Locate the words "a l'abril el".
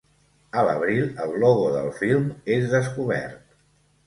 0.61-1.35